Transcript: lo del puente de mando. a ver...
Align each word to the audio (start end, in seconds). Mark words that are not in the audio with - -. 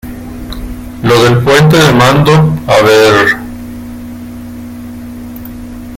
lo 1.03 1.23
del 1.23 1.43
puente 1.43 1.77
de 1.77 1.93
mando. 1.93 2.57
a 2.65 2.81
ver... 2.81 3.27